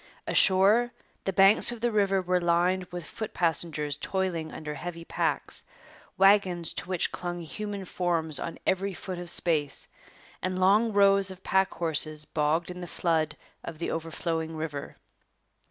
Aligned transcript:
Ashore, 0.25 0.91
the 1.25 1.31
banks 1.31 1.71
of 1.71 1.79
the 1.79 1.91
river 1.91 2.23
were 2.23 2.41
lined 2.41 2.85
with 2.85 3.05
foot 3.05 3.35
passengers 3.35 3.97
toiling 3.97 4.51
under 4.51 4.73
heavy 4.73 5.05
packs, 5.05 5.61
wagons 6.17 6.73
to 6.73 6.89
which 6.89 7.11
clung 7.11 7.41
human 7.41 7.85
forms 7.85 8.39
on 8.39 8.57
every 8.65 8.95
foot 8.95 9.19
of 9.19 9.29
space, 9.29 9.87
and 10.41 10.57
long 10.59 10.91
rows 10.91 11.29
of 11.29 11.43
pack 11.43 11.75
horses 11.75 12.25
bogged 12.25 12.71
in 12.71 12.81
the 12.81 12.87
flood 12.87 13.37
of 13.63 13.77
the 13.77 13.91
overflowing 13.91 14.55
river. 14.57 14.97